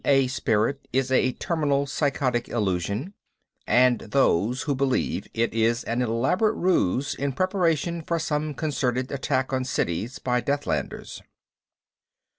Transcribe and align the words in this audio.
A. 0.03 0.25
spirit 0.25 0.87
is 0.91 1.11
a 1.11 1.33
terminal 1.33 1.85
psychotic 1.85 2.49
illusion 2.49 3.13
and 3.67 3.99
those 3.99 4.63
who 4.63 4.73
believe 4.73 5.27
it 5.31 5.53
is 5.53 5.83
an 5.83 6.01
elaborate 6.01 6.55
ruse 6.55 7.13
in 7.13 7.33
preparation 7.33 8.01
for 8.01 8.17
some 8.17 8.55
concerted 8.55 9.11
attack 9.11 9.53
on 9.53 9.63
cities 9.63 10.17
by 10.17 10.41
Deathlanders." 10.41 11.21